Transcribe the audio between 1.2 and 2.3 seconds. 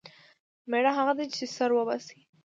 چې سر وباسي.